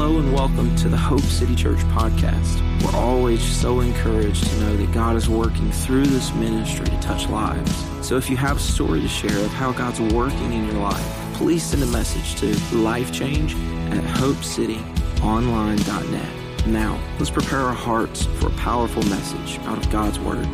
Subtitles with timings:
[0.00, 2.62] Hello and welcome to the Hope City Church podcast.
[2.84, 7.28] We're always so encouraged to know that God is working through this ministry to touch
[7.28, 7.84] lives.
[8.06, 11.04] So if you have a story to share of how God's working in your life,
[11.34, 13.56] please send a message to lifechange
[13.90, 16.66] at hopecityonline.net.
[16.68, 20.46] Now, let's prepare our hearts for a powerful message out of God's Word.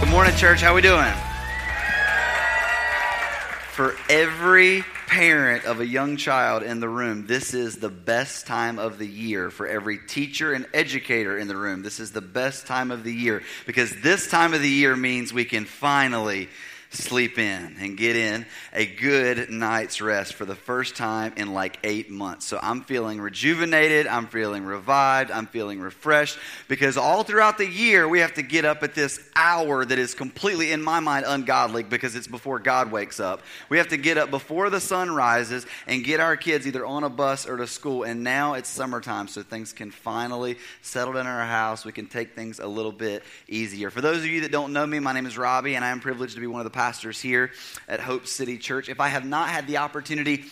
[0.00, 0.60] Good morning, church.
[0.60, 1.12] How are we doing?
[3.70, 8.78] For every parent of a young child in the room, this is the best time
[8.78, 9.50] of the year.
[9.50, 13.12] For every teacher and educator in the room, this is the best time of the
[13.12, 16.48] year because this time of the year means we can finally
[16.90, 21.78] sleep in and get in a good night's rest for the first time in like
[21.84, 22.46] eight months.
[22.46, 24.06] So I'm feeling rejuvenated.
[24.06, 25.30] I'm feeling revived.
[25.30, 29.20] I'm feeling refreshed because all throughout the year we have to get up at this
[29.34, 33.42] hour that is completely, in my mind, ungodly because it's before God wakes up.
[33.68, 37.04] We have to get up before the sun rises and get our kids either on
[37.04, 38.04] a bus or to school.
[38.04, 41.84] And now it's summertime, so things can finally settle in our house.
[41.84, 43.90] We can take things a little bit easier.
[43.90, 46.00] For those of you that don't know me, my name is Robbie, and I am
[46.00, 47.52] privileged to be one of the pastors here
[47.88, 48.90] at Hope City Church.
[48.90, 50.44] If I have not had the opportunity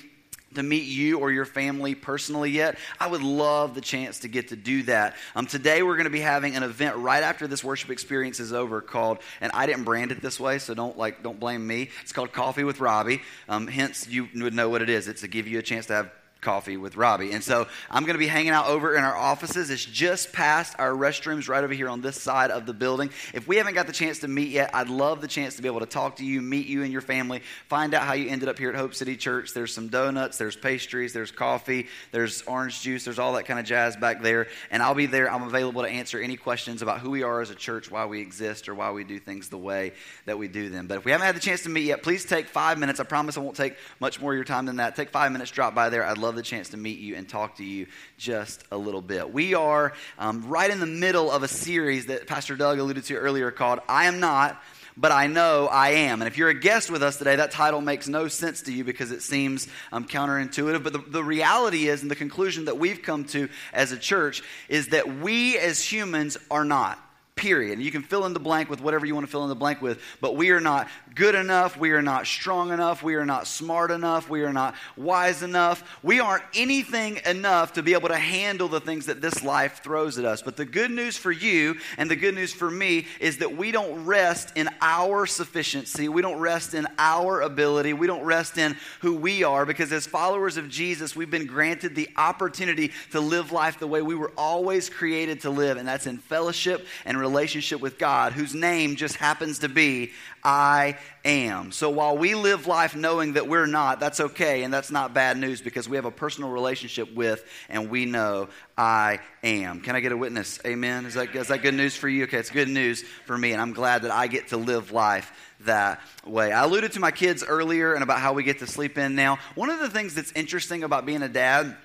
[0.55, 4.49] to meet you or your family personally yet, I would love the chance to get
[4.49, 5.17] to do that.
[5.37, 8.55] Um, today, we're going to be having an event right after this worship experience is
[8.55, 11.91] over called, and I didn't brand it this way, so don't like don't blame me.
[12.01, 13.21] It's called Coffee with Robbie.
[13.47, 15.09] Um, hence, you would know what it is.
[15.09, 16.11] It's to give you a chance to have
[16.45, 17.33] coffee with Robbie.
[17.33, 19.71] And so I'm going to be hanging out over in our offices.
[19.71, 23.11] It's just past our restrooms right over here on this side of the building.
[23.33, 25.69] If we haven't got the chance to meet yet, I'd love the chance to be
[25.69, 28.49] able to talk to you, meet you and your family, find out how you ended
[28.49, 29.53] up here at Hope City Church.
[29.53, 33.67] There's some donuts, there's pastries, there's coffee, there's orange juice, there's all that kind of
[33.67, 34.47] jazz back there.
[34.71, 35.31] And I'll be there.
[35.31, 38.21] I'm available to answer any questions about who we are as a church, why we
[38.21, 39.93] exist, or why we do things the way
[40.27, 40.87] that we do them.
[40.87, 43.01] But if we haven't had the chance to meet yet, please take five minutes.
[43.01, 44.97] I promise I won't take much more of your time than that.
[44.97, 46.05] Take five minutes, drop by there.
[46.05, 47.87] I'd love the chance to meet you and talk to you
[48.19, 49.33] just a little bit.
[49.33, 53.17] We are um, right in the middle of a series that Pastor Doug alluded to
[53.17, 54.61] earlier called I Am Not
[54.97, 56.23] but I know I am.
[56.23, 58.85] And if you're a guest with us today, that title makes no sense to you
[58.85, 60.85] because it seems um, counterintuitive.
[60.85, 64.43] But the, the reality is, and the conclusion that we've come to as a church,
[64.69, 67.04] is that we as humans are not.
[67.45, 67.79] Period.
[67.79, 69.83] You can fill in the blank with whatever you want to fill in the blank
[69.83, 71.77] with, but we are not good enough.
[71.77, 73.03] We are not strong enough.
[73.03, 74.31] We are not smart enough.
[74.31, 75.99] We are not wise enough.
[76.03, 80.19] We aren't anything enough to be able to handle the things that this life throws
[80.19, 80.41] at us.
[80.41, 83.73] But the good news for you and the good news for me is that we
[83.73, 86.09] don't rest in our sufficiency.
[86.09, 87.93] We don't rest in our ability.
[87.93, 91.95] We don't rest in who we are because as followers of Jesus, we've been granted
[91.95, 96.07] the opportunity to live life the way we were always created to live, and that's
[96.07, 100.13] in fellowship and relationship with God, whose name just happens to be
[100.45, 101.73] I am.
[101.73, 105.39] So while we live life knowing that we're not, that's okay, and that's not bad
[105.39, 109.81] news because we have a personal relationship with, and we know I am.
[109.81, 110.61] Can I get a witness?
[110.67, 111.07] Amen.
[111.07, 112.25] Is that, is that good news for you?
[112.25, 115.33] Okay, it's good news for me, and I'm glad that I get to live life
[115.61, 116.53] that way.
[116.53, 119.39] I alluded to my kids earlier and about how we get to sleep in now.
[119.55, 121.77] One of the things that's interesting about being a dad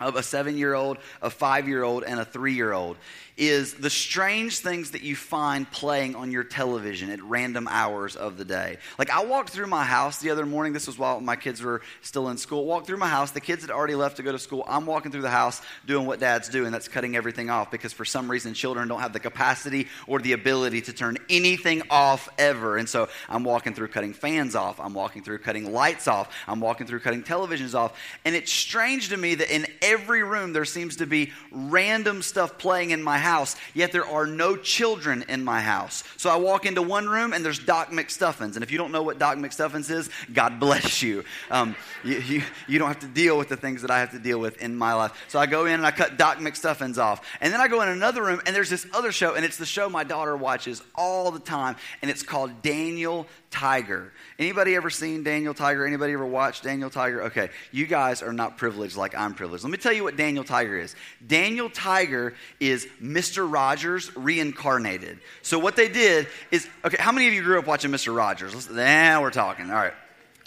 [0.00, 2.96] of a seven year old, a five year old, and a three year old
[3.38, 8.36] is the strange things that you find playing on your television at random hours of
[8.36, 8.78] the day.
[8.98, 10.72] Like, I walked through my house the other morning.
[10.72, 12.64] This was while my kids were still in school.
[12.64, 13.30] Walked through my house.
[13.30, 14.64] The kids had already left to go to school.
[14.66, 17.92] I'm walking through the house doing what dads do, and that's cutting everything off because
[17.92, 22.28] for some reason children don't have the capacity or the ability to turn anything off
[22.38, 22.76] ever.
[22.76, 24.80] And so I'm walking through cutting fans off.
[24.80, 26.34] I'm walking through cutting lights off.
[26.48, 27.96] I'm walking through cutting televisions off.
[28.24, 32.58] And it's strange to me that in every room there seems to be random stuff
[32.58, 36.04] playing in my house house, yet there are no children in my house.
[36.16, 38.54] So I walk into one room and there's Doc McStuffins.
[38.54, 41.24] And if you don't know what Doc McStuffins is, God bless you.
[41.50, 42.42] Um, you, you.
[42.66, 44.76] You don't have to deal with the things that I have to deal with in
[44.76, 45.12] my life.
[45.28, 47.26] So I go in and I cut Doc McStuffins off.
[47.40, 49.66] And then I go in another room and there's this other show, and it's the
[49.66, 54.12] show my daughter watches all the time, and it's called Daniel Tiger.
[54.38, 55.86] Anybody ever seen Daniel Tiger?
[55.86, 57.24] Anybody ever watched Daniel Tiger?
[57.24, 59.64] Okay, you guys are not privileged like I'm privileged.
[59.64, 60.94] Let me tell you what Daniel Tiger is.
[61.26, 62.86] Daniel Tiger is
[63.18, 63.52] Mr.
[63.52, 65.18] Rogers reincarnated.
[65.42, 68.14] So what they did is, okay, how many of you grew up watching Mr.
[68.14, 68.70] Rogers?
[68.70, 69.68] Now we're talking.
[69.70, 69.92] All right.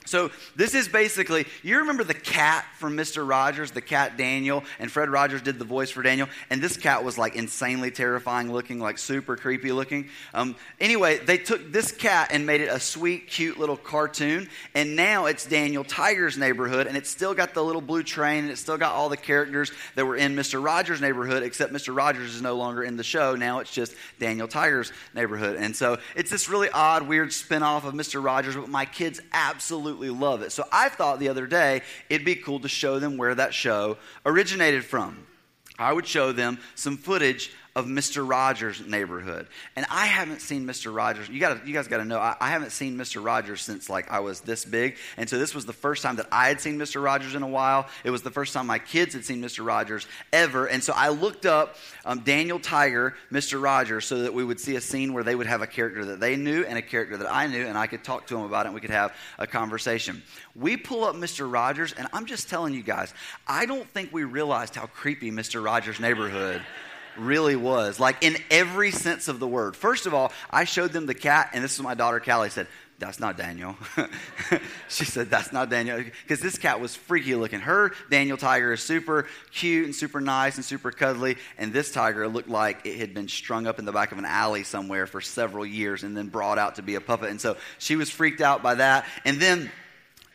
[0.06, 3.28] So this is basically, you remember the cat from Mr.
[3.28, 7.04] Rogers, the cat Daniel, and Fred Rogers did the voice for Daniel, and this cat
[7.04, 10.10] was like insanely terrifying looking, like super creepy looking.
[10.34, 14.96] Um, anyway, they took this cat and made it a sweet, cute little cartoon, and
[14.96, 18.62] now it's Daniel Tiger's neighborhood, and it's still got the little blue train, and it's
[18.62, 20.64] still got all the characters that were in Mr.
[20.64, 21.96] Rogers' neighborhood, except Mr.
[21.96, 23.36] Rogers is no longer in the show.
[23.36, 25.58] Now it's just Daniel Tiger's neighborhood.
[25.58, 28.24] And so it's this really odd, weird spin off of Mr.
[28.24, 30.52] Rogers, but my kids absolutely absolutely love it.
[30.54, 33.98] So I thought the other day it'd be cool to show them where that show
[34.26, 35.28] originated from.
[35.78, 38.28] I would show them some footage of Mr.
[38.28, 39.48] Rogers' neighborhood.
[39.78, 40.94] And I haven't seen Mr.
[40.94, 41.30] Rogers.
[41.30, 43.24] You gotta, you guys got to know I, I, haven't seen Mr.
[43.24, 44.98] Rogers since like I was this big.
[45.16, 47.02] And so this was the first time that I had seen Mr.
[47.02, 47.88] Rogers in a while.
[48.04, 49.66] It was the first time my kids had seen Mr.
[49.66, 50.66] Rogers ever.
[50.66, 53.62] And so I looked up um, Daniel Tiger, Mr.
[53.62, 56.20] Rogers, so that we would see a scene where they would have a character that
[56.20, 58.66] they knew and a character that I knew, and I could talk to them about
[58.66, 60.22] it and we could have a conversation.
[60.56, 61.52] We pull up Mr.
[61.52, 63.14] Rogers, and I'm just telling you guys,
[63.48, 65.64] I don't think we realized how creepy Mr.
[65.64, 66.62] Rogers' neighborhood
[67.18, 68.00] really was.
[68.00, 69.76] Like in every sense of the word.
[69.76, 72.68] First of all, I showed them the cat, and this is my daughter Callie said,
[73.02, 73.76] that's not Daniel.
[74.88, 75.98] she said, That's not Daniel.
[75.98, 77.60] Because this cat was freaky looking.
[77.60, 81.38] Her Daniel tiger is super cute and super nice and super cuddly.
[81.58, 84.26] And this tiger looked like it had been strung up in the back of an
[84.26, 87.32] alley somewhere for several years and then brought out to be a puppet.
[87.32, 89.08] And so she was freaked out by that.
[89.26, 89.72] And then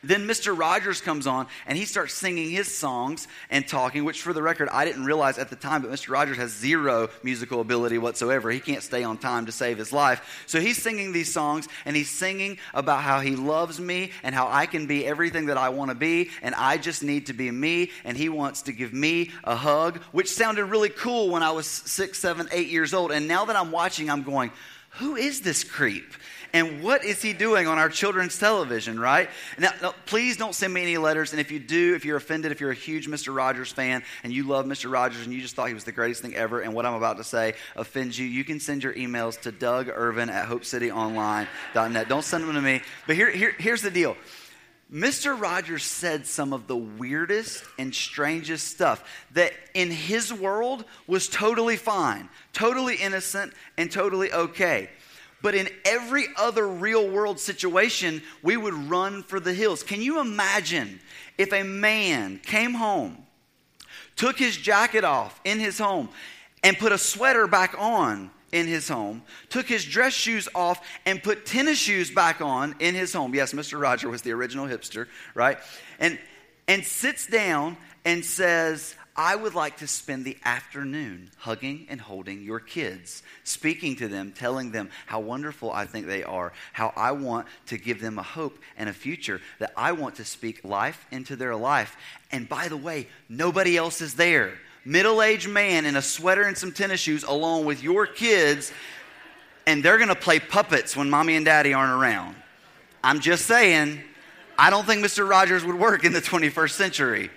[0.03, 0.57] then Mr.
[0.57, 4.69] Rogers comes on and he starts singing his songs and talking, which for the record,
[4.71, 6.11] I didn't realize at the time, but Mr.
[6.11, 8.51] Rogers has zero musical ability whatsoever.
[8.51, 10.45] He can't stay on time to save his life.
[10.47, 14.49] So he's singing these songs and he's singing about how he loves me and how
[14.49, 17.51] I can be everything that I want to be and I just need to be
[17.51, 21.51] me and he wants to give me a hug, which sounded really cool when I
[21.51, 23.13] was six, seven, eight years old.
[23.13, 24.53] And now that I'm watching, I'm going,
[24.91, 26.15] who is this creep?
[26.53, 29.29] And what is he doing on our children's television, right?
[29.59, 31.33] Now, now, please don't send me any letters.
[31.33, 33.35] And if you do, if you're offended, if you're a huge Mr.
[33.35, 34.91] Rogers fan and you love Mr.
[34.91, 37.17] Rogers and you just thought he was the greatest thing ever, and what I'm about
[37.19, 42.09] to say offends you, you can send your emails to Doug Irvin at HopeCityOnline.net.
[42.09, 42.83] Don't send them to me.
[43.07, 44.17] But here, here, here's the deal.
[44.93, 45.39] Mr.
[45.39, 49.03] Rogers said some of the weirdest and strangest stuff
[49.33, 54.89] that in his world was totally fine, totally innocent, and totally okay.
[55.43, 59.83] But in every other real world situation, we would run for the hills.
[59.83, 61.01] Can you imagine
[61.39, 63.19] if a man came home,
[64.17, 66.09] took his jacket off in his home,
[66.65, 71.23] and put a sweater back on in his home, took his dress shoes off, and
[71.23, 73.35] put tennis shoes back on in his home?
[73.35, 73.81] Yes, Mr.
[73.81, 75.59] Roger was the original hipster, right?
[75.99, 76.19] And,
[76.67, 82.43] and sits down and says, I would like to spend the afternoon hugging and holding
[82.43, 87.13] your kids, speaking to them, telling them how wonderful I think they are, how I
[87.13, 91.07] want to give them a hope and a future, that I want to speak life
[91.11, 91.97] into their life.
[92.31, 94.53] And by the way, nobody else is there.
[94.85, 98.71] Middle aged man in a sweater and some tennis shoes, along with your kids,
[99.67, 102.37] and they're going to play puppets when mommy and daddy aren't around.
[103.03, 104.03] I'm just saying,
[104.59, 105.29] I don't think Mr.
[105.29, 107.31] Rogers would work in the 21st century.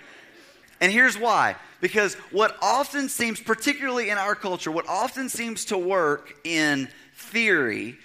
[0.80, 5.78] And here's why because what often seems, particularly in our culture, what often seems to
[5.78, 7.96] work in theory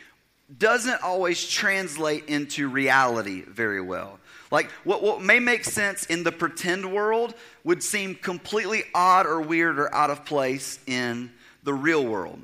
[0.57, 4.19] doesn't always translate into reality very well.
[4.51, 7.33] Like what, what may make sense in the pretend world
[7.63, 11.31] would seem completely odd or weird or out of place in
[11.63, 12.39] the real world.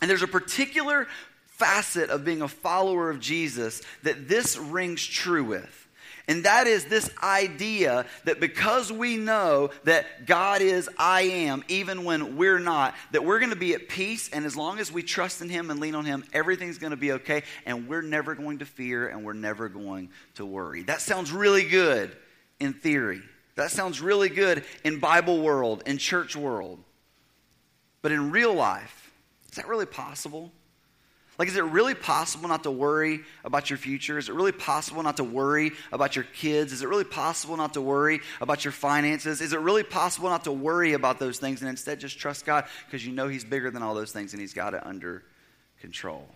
[0.00, 1.06] And there's a particular
[1.46, 5.85] facet of being a follower of Jesus that this rings true with.
[6.28, 12.04] And that is this idea that because we know that God is I am, even
[12.04, 14.28] when we're not, that we're going to be at peace.
[14.32, 16.96] And as long as we trust in Him and lean on Him, everything's going to
[16.96, 17.44] be okay.
[17.64, 20.82] And we're never going to fear and we're never going to worry.
[20.82, 22.16] That sounds really good
[22.58, 23.22] in theory.
[23.54, 26.80] That sounds really good in Bible world, in church world.
[28.02, 29.12] But in real life,
[29.50, 30.50] is that really possible?
[31.38, 34.16] Like, is it really possible not to worry about your future?
[34.16, 36.72] Is it really possible not to worry about your kids?
[36.72, 39.42] Is it really possible not to worry about your finances?
[39.42, 42.64] Is it really possible not to worry about those things and instead just trust God
[42.86, 45.24] because you know He's bigger than all those things and He's got it under
[45.80, 46.26] control?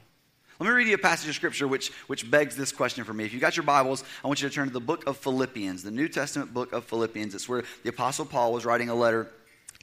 [0.59, 3.25] Let me read you a passage of scripture which, which begs this question for me.
[3.25, 5.83] If you got your Bibles, I want you to turn to the book of Philippians,
[5.83, 7.35] the New Testament book of Philippians.
[7.35, 9.31] It's where the Apostle Paul was writing a letter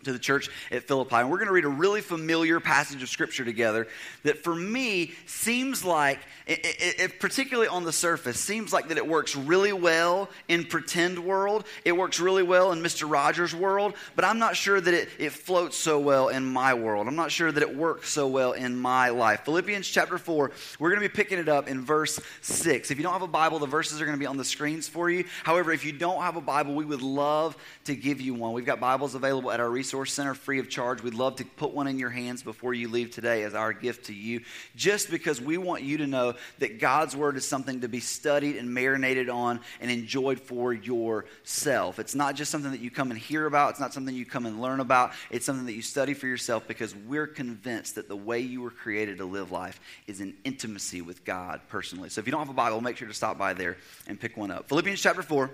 [0.04, 1.16] to the church at Philippi.
[1.16, 3.88] And we're going to read a really familiar passage of scripture together
[4.24, 8.98] that for me seems like, it, it, it, particularly on the surface, seems like that
[8.98, 11.66] it works really well in pretend world.
[11.84, 13.10] It works really well in Mr.
[13.10, 17.08] Rogers' world, but I'm not sure that it, it floats so well in my world.
[17.08, 19.42] I'm not sure that it works so well in my life.
[19.46, 22.92] Philippians chapter 4, we're going to be picking it up in verse 6.
[22.92, 24.88] If you don't have a Bible, the verses are going to be on the screens
[24.88, 25.26] for you.
[25.44, 28.54] However, if you don't have a Bible, we would love to give you one.
[28.54, 31.02] We've got Bibles available at our Resource Center free of charge.
[31.02, 34.08] We'd love to put one in your hands before you leave today as our gift
[34.08, 34.42] to you,
[34.76, 38.58] just because we want you to know that God's Word is something to be studied
[38.58, 42.00] and marinated on and enjoyed for yourself.
[42.00, 44.46] It's not just something that you come and hear about, it's not something you come
[44.46, 48.16] and learn about, it's something that you study for yourself because we're convinced that the
[48.16, 52.10] way you were created to live life is in intimacy with God personally.
[52.10, 53.78] So if you don't have a Bible, make sure to stop by there
[54.08, 54.70] and pick one up.
[54.70, 55.50] Philippians chapter 4.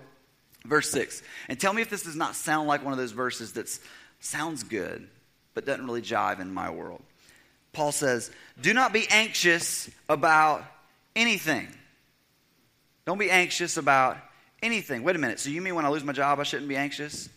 [0.66, 1.22] Verse 6.
[1.48, 3.68] And tell me if this does not sound like one of those verses that
[4.24, 5.06] sounds good,
[5.54, 7.02] but doesn't really jive in my world.
[7.72, 10.64] Paul says, Do not be anxious about
[11.14, 11.68] anything.
[13.04, 14.16] Don't be anxious about
[14.62, 15.02] anything.
[15.02, 15.40] Wait a minute.
[15.40, 17.28] So you mean when I lose my job, I shouldn't be anxious?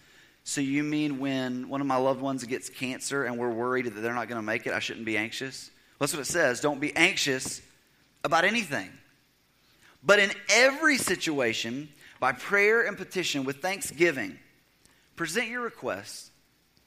[0.44, 4.00] So you mean when one of my loved ones gets cancer and we're worried that
[4.00, 5.70] they're not going to make it, I shouldn't be anxious?
[6.00, 6.62] Well, that's what it says.
[6.62, 7.62] Don't be anxious
[8.24, 8.90] about anything.
[10.04, 11.90] But in every situation,
[12.22, 14.40] by prayer and petition with thanksgiving,
[15.18, 16.32] present your requests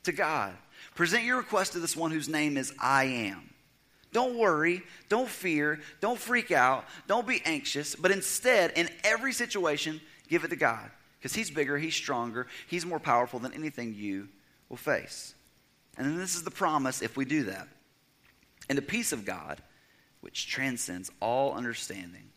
[0.04, 0.54] to God.
[0.94, 3.50] Present your request to this one whose name is I am.
[4.12, 10.00] Don't worry, don't fear, don't freak out, don't be anxious, but instead, in every situation,
[10.28, 10.90] give it to God.
[11.18, 14.28] Because He's bigger, He's stronger, He's more powerful than anything you
[14.68, 15.34] will face.
[15.96, 17.68] And then this is the promise if we do that.
[18.68, 19.62] And the peace of God,
[20.22, 22.30] which transcends all understanding,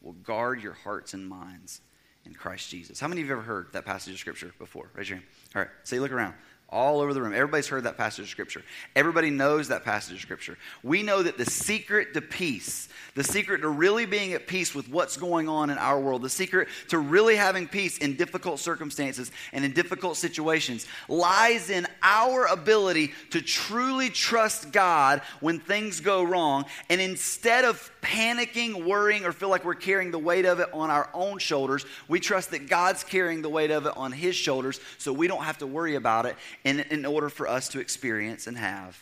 [0.00, 1.80] will guard your hearts and minds
[2.24, 2.98] in Christ Jesus.
[2.98, 4.90] How many of you have ever heard that passage of Scripture before?
[4.94, 5.28] Raise your hand.
[5.54, 6.34] All right, so you look around
[6.70, 7.32] all over the room.
[7.34, 8.62] Everybody's heard that passage of Scripture.
[8.94, 10.56] Everybody knows that passage of Scripture.
[10.82, 14.88] We know that the secret to peace, the secret to really being at peace with
[14.88, 19.32] what's going on in our world, the secret to really having peace in difficult circumstances
[19.52, 26.22] and in difficult situations lies in our ability to truly trust God when things go
[26.22, 26.64] wrong.
[26.88, 30.90] And instead of panicking, worrying, or feel like we're carrying the weight of it on
[30.90, 34.80] our own shoulders, we trust that God's carrying the weight of it on His shoulders
[34.98, 38.46] so we don't have to worry about it in, in order for us to experience
[38.46, 38.98] and have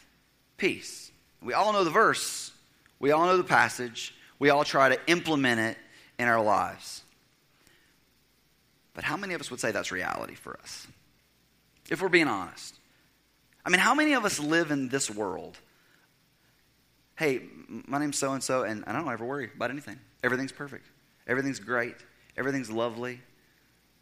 [0.56, 1.10] peace.
[1.42, 2.52] We all know the verse,
[2.98, 5.76] we all know the passage, we all try to implement it
[6.18, 7.02] in our lives.
[8.94, 10.86] But how many of us would say that's reality for us?
[11.88, 12.74] If we're being honest.
[13.64, 15.56] I mean, how many of us live in this world?
[17.18, 17.40] Hey,
[17.88, 19.98] my name's so and so, and I don't ever worry about anything.
[20.22, 20.86] Everything's perfect.
[21.26, 21.96] Everything's great.
[22.36, 23.20] Everything's lovely.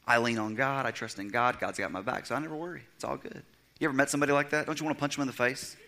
[0.06, 0.85] I lean on God.
[0.85, 1.58] I trust in God.
[1.58, 2.82] God's got my back, so I never worry.
[2.94, 3.42] It's all good.
[3.80, 4.66] You ever met somebody like that?
[4.66, 5.76] Don't you want to punch them in the face?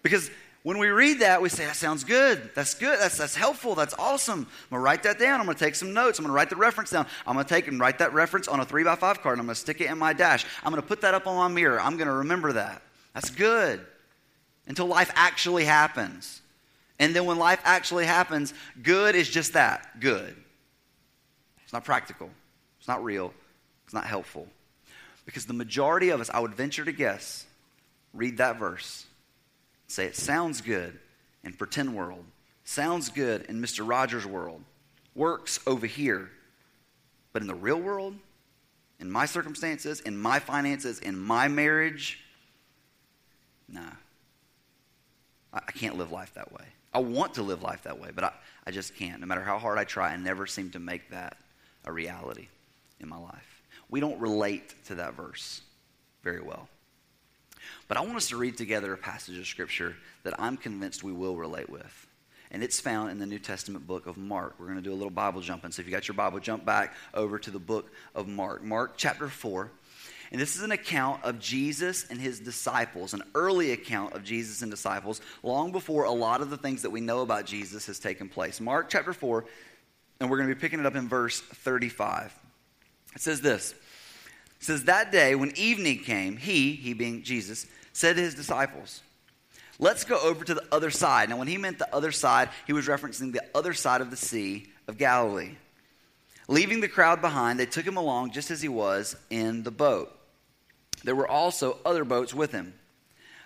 [0.00, 0.30] Because
[0.62, 2.50] when we read that, we say, that sounds good.
[2.54, 3.00] That's good.
[3.00, 3.74] That's, that's helpful.
[3.74, 4.40] That's awesome.
[4.40, 5.40] I'm going to write that down.
[5.40, 6.18] I'm going to take some notes.
[6.18, 7.06] I'm going to write the reference down.
[7.26, 9.34] I'm going to take and write that reference on a three by five card.
[9.34, 10.46] And I'm going to stick it in my dash.
[10.64, 11.80] I'm going to put that up on my mirror.
[11.80, 12.82] I'm going to remember that.
[13.12, 13.84] That's good
[14.68, 16.40] until life actually happens.
[16.98, 20.36] And then when life actually happens, good is just that good.
[21.64, 22.30] It's not practical,
[22.78, 23.32] it's not real,
[23.84, 24.46] it's not helpful.
[25.26, 27.46] Because the majority of us, I would venture to guess,
[28.14, 29.06] read that verse,
[29.86, 30.98] say it sounds good
[31.44, 32.24] in pretend world,
[32.64, 33.86] sounds good in Mr.
[33.86, 34.62] Rogers' world,
[35.14, 36.30] works over here.
[37.32, 38.14] But in the real world,
[38.98, 42.20] in my circumstances, in my finances, in my marriage,
[43.68, 43.90] nah.
[45.66, 46.64] I can't live life that way.
[46.92, 48.32] I want to live life that way, but I,
[48.66, 49.20] I just can't.
[49.20, 51.36] No matter how hard I try, I never seem to make that
[51.84, 52.48] a reality
[53.00, 53.62] in my life.
[53.90, 55.62] We don't relate to that verse
[56.22, 56.68] very well.
[57.86, 61.12] But I want us to read together a passage of Scripture that I'm convinced we
[61.12, 62.06] will relate with.
[62.50, 64.54] And it's found in the New Testament book of Mark.
[64.58, 65.70] We're going to do a little Bible jumping.
[65.70, 68.62] So if you got your Bible, jump back over to the book of Mark.
[68.62, 69.70] Mark chapter 4.
[70.30, 74.60] And this is an account of Jesus and his disciples, an early account of Jesus
[74.60, 77.98] and disciples, long before a lot of the things that we know about Jesus has
[77.98, 78.60] taken place.
[78.60, 79.46] Mark chapter 4,
[80.20, 82.34] and we're going to be picking it up in verse 35.
[83.14, 88.16] It says this It says, That day when evening came, he, he being Jesus, said
[88.16, 89.02] to his disciples,
[89.78, 91.30] Let's go over to the other side.
[91.30, 94.16] Now, when he meant the other side, he was referencing the other side of the
[94.16, 95.52] Sea of Galilee.
[96.48, 100.17] Leaving the crowd behind, they took him along just as he was in the boat.
[101.04, 102.74] There were also other boats with him.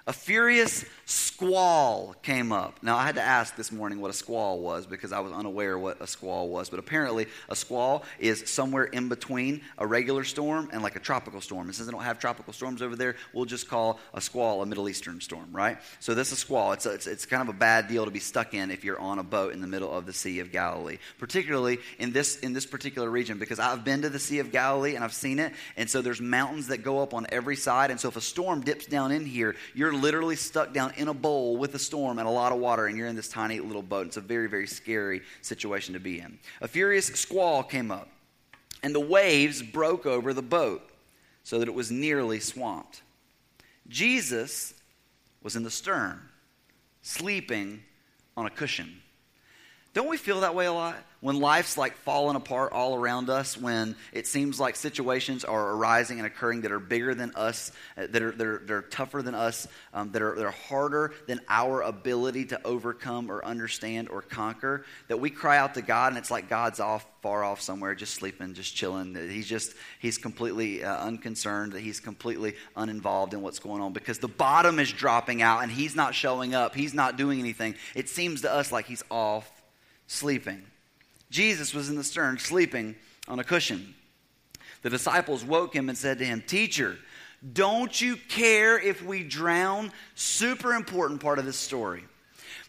[0.06, 2.82] A furious squall came up.
[2.82, 5.78] Now, I had to ask this morning what a squall was because I was unaware
[5.78, 6.70] what a squall was.
[6.70, 11.40] But apparently, a squall is somewhere in between a regular storm and like a tropical
[11.40, 11.66] storm.
[11.66, 14.66] And since they don't have tropical storms over there, we'll just call a squall a
[14.66, 15.78] Middle Eastern storm, right?
[16.00, 16.72] So, this is a squall.
[16.72, 19.00] It's, a, it's, it's kind of a bad deal to be stuck in if you're
[19.00, 22.54] on a boat in the middle of the Sea of Galilee, particularly in this, in
[22.54, 25.52] this particular region because I've been to the Sea of Galilee and I've seen it.
[25.76, 27.90] And so, there's mountains that go up on every side.
[27.90, 31.14] And so, if a storm dips down in here, you're literally stuck down in a
[31.14, 33.82] bowl with a storm and a lot of water, and you're in this tiny little
[33.82, 34.06] boat.
[34.06, 36.38] It's a very, very scary situation to be in.
[36.60, 38.08] A furious squall came up,
[38.82, 40.82] and the waves broke over the boat
[41.44, 43.02] so that it was nearly swamped.
[43.88, 44.74] Jesus
[45.42, 46.20] was in the stern,
[47.02, 47.82] sleeping
[48.36, 49.02] on a cushion.
[49.94, 50.96] Don't we feel that way a lot?
[51.20, 56.16] When life's like falling apart all around us, when it seems like situations are arising
[56.18, 59.20] and occurring that are bigger than us, uh, that are, that are, that are tougher
[59.20, 64.08] than us, um, that, are, that are harder than our ability to overcome or understand
[64.08, 67.60] or conquer, that we cry out to God and it's like God's off, far off
[67.60, 69.14] somewhere, just sleeping, just chilling.
[69.14, 74.18] He's just, he's completely uh, unconcerned, that he's completely uninvolved in what's going on because
[74.18, 76.74] the bottom is dropping out and he's not showing up.
[76.74, 77.74] He's not doing anything.
[77.94, 79.61] It seems to us like he's off
[80.12, 80.62] sleeping.
[81.30, 82.94] Jesus was in the stern, sleeping
[83.26, 83.94] on a cushion.
[84.82, 86.98] The disciples woke him and said to him, Teacher,
[87.52, 89.90] don't you care if we drown?
[90.14, 92.04] Super important part of this story.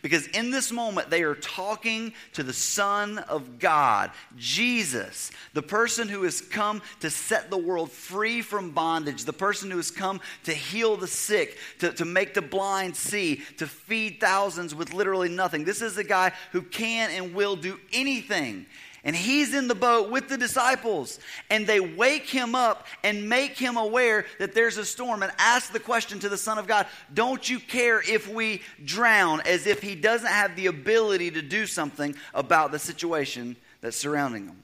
[0.04, 6.10] Because in this moment, they are talking to the Son of God, Jesus, the person
[6.10, 10.20] who has come to set the world free from bondage, the person who has come
[10.44, 15.30] to heal the sick, to, to make the blind see, to feed thousands with literally
[15.30, 15.64] nothing.
[15.64, 18.66] This is a guy who can and will do anything.
[19.06, 21.20] And he's in the boat with the disciples.
[21.50, 25.74] And they wake him up and make him aware that there's a storm and ask
[25.74, 29.42] the question to the Son of God Don't you care if we drown?
[29.42, 34.46] As if he doesn't have the ability to do something about the situation that's surrounding
[34.46, 34.64] him.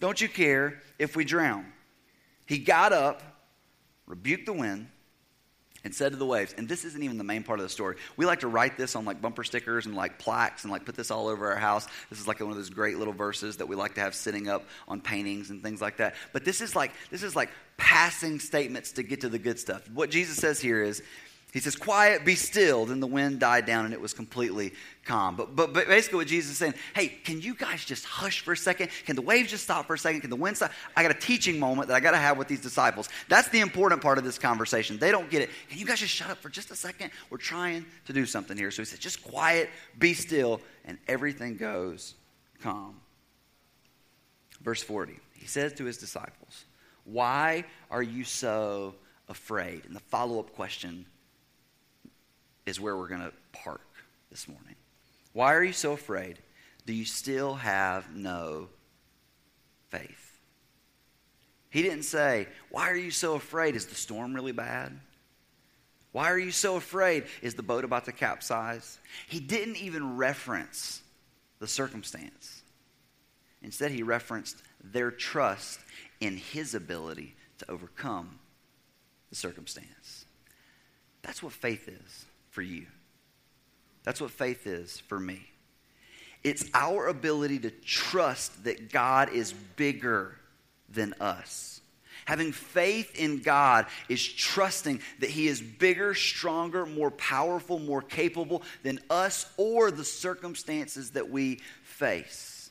[0.00, 1.72] Don't you care if we drown?
[2.46, 3.22] He got up,
[4.06, 4.88] rebuked the wind,
[5.86, 7.94] and said to the waves, and this isn't even the main part of the story.
[8.16, 10.96] We like to write this on like bumper stickers and like plaques and like put
[10.96, 11.86] this all over our house.
[12.10, 14.48] This is like one of those great little verses that we like to have sitting
[14.48, 16.16] up on paintings and things like that.
[16.32, 19.88] But this is like this is like passing statements to get to the good stuff.
[19.92, 21.04] What Jesus says here is
[21.52, 22.84] he says, Quiet, be still.
[22.84, 24.72] Then the wind died down and it was completely
[25.04, 25.36] calm.
[25.36, 28.52] But, but, but basically, what Jesus is saying, hey, can you guys just hush for
[28.52, 28.90] a second?
[29.06, 30.20] Can the waves just stop for a second?
[30.20, 30.72] Can the wind stop?
[30.94, 33.08] I got a teaching moment that I got to have with these disciples.
[33.28, 34.98] That's the important part of this conversation.
[34.98, 35.50] They don't get it.
[35.70, 37.10] Can you guys just shut up for just a second?
[37.30, 38.70] We're trying to do something here.
[38.70, 42.14] So he says, just quiet, be still, and everything goes
[42.60, 43.00] calm.
[44.60, 46.64] Verse 40, he says to his disciples,
[47.04, 48.94] Why are you so
[49.28, 49.84] afraid?
[49.86, 51.06] And the follow up question
[52.66, 53.80] is where we're going to park
[54.30, 54.74] this morning.
[55.32, 56.38] Why are you so afraid?
[56.84, 58.68] Do you still have no
[59.88, 60.38] faith?
[61.70, 63.76] He didn't say, Why are you so afraid?
[63.76, 64.98] Is the storm really bad?
[66.12, 67.24] Why are you so afraid?
[67.42, 68.98] Is the boat about to capsize?
[69.28, 71.02] He didn't even reference
[71.58, 72.62] the circumstance.
[73.62, 75.80] Instead, he referenced their trust
[76.20, 78.38] in his ability to overcome
[79.28, 80.24] the circumstance.
[81.22, 82.86] That's what faith is for you.
[84.02, 85.42] That's what faith is for me.
[86.42, 90.38] It's our ability to trust that God is bigger
[90.88, 91.82] than us.
[92.24, 98.62] Having faith in God is trusting that He is bigger, stronger, more powerful, more capable
[98.82, 102.70] than us or the circumstances that we face.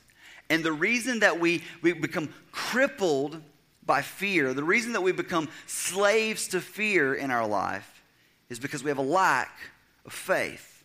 [0.50, 3.40] And the reason that we, we become crippled
[3.84, 8.02] by fear, the reason that we become slaves to fear in our life,
[8.48, 9.56] is because we have a lack
[10.08, 10.84] faith.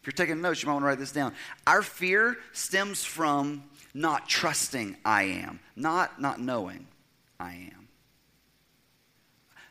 [0.00, 1.34] If you're taking notes, you might want to write this down.
[1.66, 6.86] Our fear stems from not trusting I am, not not knowing
[7.40, 7.77] I am.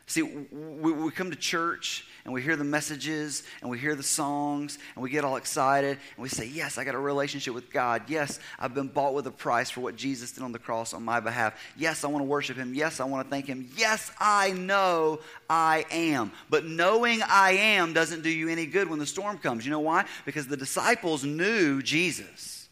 [0.08, 4.02] See, we, we, come to church and we hear the messages and we hear the
[4.02, 7.70] songs and we get all excited and we say, Yes, I got a relationship with
[7.70, 8.04] God.
[8.08, 11.04] Yes, I've been bought with a price for what Jesus did on the cross on
[11.04, 11.62] my behalf.
[11.76, 12.74] Yes, I want to worship Him.
[12.74, 13.68] Yes, I want to thank Him.
[13.76, 16.32] Yes, I know I am.
[16.48, 19.66] But knowing I am doesn't do you any good when the storm comes.
[19.66, 20.06] You know why?
[20.24, 22.70] Because the disciples knew Jesus.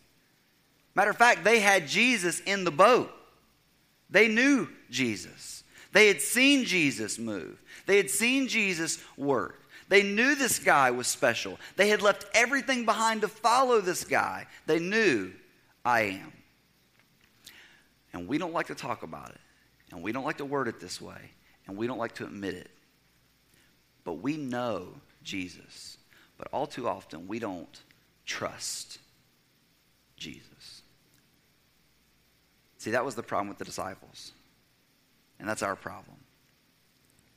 [0.94, 3.12] Matter of fact, they had Jesus in the boat,
[4.08, 5.55] they knew Jesus.
[5.92, 9.62] They had seen Jesus move, they had seen Jesus work.
[9.88, 11.58] They knew this guy was special.
[11.76, 14.48] They had left everything behind to follow this guy.
[14.66, 15.32] They knew
[15.84, 16.32] I am.
[18.12, 19.40] And we don't like to talk about it.
[19.92, 21.30] And we don't like to word it this way.
[21.68, 22.70] And we don't like to admit it.
[24.02, 24.88] But we know
[25.22, 25.98] Jesus.
[26.38, 27.80] But all too often, we don't
[28.24, 28.98] trust
[30.16, 30.82] Jesus.
[32.78, 34.32] See, that was the problem with the disciples.
[35.38, 36.16] And that's our problem.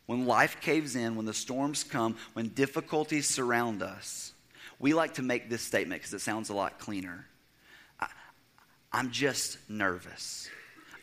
[0.06, 4.34] When life caves in, when the storms come, when difficulties surround us,
[4.80, 7.28] we like to make this statement because it sounds a lot cleaner.
[8.00, 8.08] I,
[8.94, 10.50] am just nervous.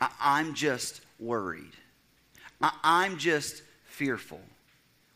[0.01, 1.73] I, am just worried.
[2.61, 4.41] I, am just fearful.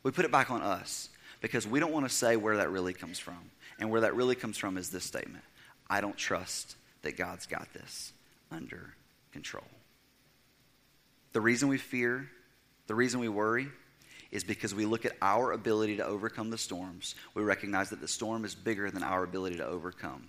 [0.03, 1.09] We put it back on us
[1.41, 3.39] because we don't want to say where that really comes from.
[3.81, 5.43] And where that really comes from is this statement
[5.89, 8.13] I don't trust that God's got this
[8.53, 8.95] under
[9.33, 9.65] control.
[11.33, 12.29] The reason we fear
[12.91, 13.69] The reason we worry
[14.33, 17.15] is because we look at our ability to overcome the storms.
[17.35, 20.29] We recognize that the storm is bigger than our ability to overcome,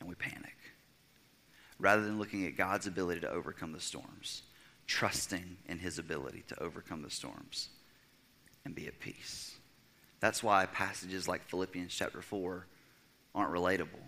[0.00, 0.56] and we panic.
[1.78, 4.42] Rather than looking at God's ability to overcome the storms,
[4.88, 7.68] trusting in His ability to overcome the storms
[8.64, 9.54] and be at peace.
[10.18, 12.66] That's why passages like Philippians chapter 4
[13.32, 14.02] aren't relatable.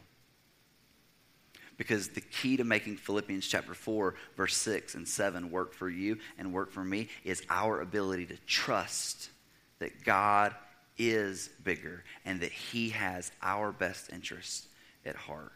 [1.81, 6.19] Because the key to making Philippians chapter 4, verse 6 and 7 work for you
[6.37, 9.31] and work for me is our ability to trust
[9.79, 10.55] that God
[10.99, 14.69] is bigger and that He has our best interests
[15.07, 15.53] at heart.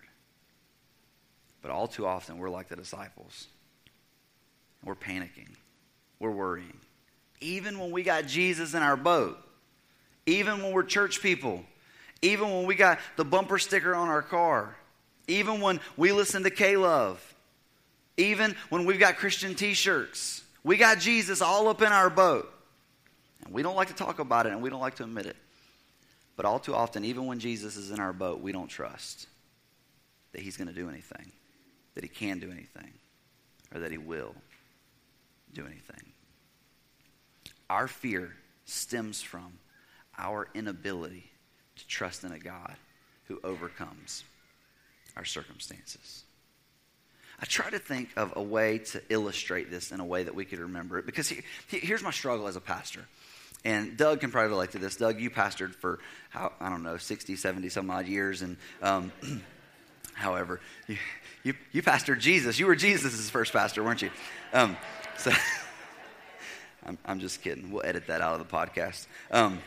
[1.61, 3.49] But all too often, we're like the disciples.
[4.83, 5.55] We're panicking,
[6.21, 6.79] we're worrying.
[7.43, 9.37] Even when we got Jesus in our boat,
[10.25, 11.65] even when we're church people,
[12.23, 14.75] even when we got the bumper sticker on our car
[15.27, 17.35] even when we listen to K Love,
[18.17, 22.51] even when we've got Christian t shirts, we got Jesus all up in our boat.
[23.45, 25.37] And we don't like to talk about it and we don't like to admit it.
[26.37, 29.27] But all too often, even when Jesus is in our boat, we don't trust
[30.33, 31.31] that he's going to do anything,
[31.95, 32.93] that he can do anything,
[33.73, 34.35] or that he will
[35.53, 36.13] do anything.
[37.71, 38.35] Our fear
[38.65, 39.59] stems from
[40.19, 41.31] our inability
[41.77, 42.75] to trust in a God
[43.27, 44.25] who overcomes
[45.17, 46.25] our circumstances.
[47.41, 50.45] I try to think of a way to illustrate this in a way that we
[50.45, 53.05] could remember it because he, he, here's my struggle as a pastor.
[53.65, 54.97] And Doug can probably relate to this.
[54.97, 55.99] Doug, you pastored for,
[56.29, 58.43] how, I don't know, 60, 70 some odd years.
[58.43, 59.11] And um,
[60.15, 60.99] however, you,
[61.43, 62.59] you, you, pastored Jesus.
[62.59, 64.11] You were Jesus' first pastor, weren't you?
[64.53, 64.77] Um,
[65.17, 65.33] so
[66.87, 67.73] I'm, I'm, just kidding.
[67.73, 69.07] We'll edit that out of the podcast.
[69.31, 69.61] Um,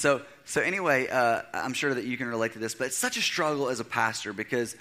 [0.00, 3.18] so, so anyway, uh, I'm sure that you can relate to this, but it's such
[3.18, 4.74] a struggle as a pastor because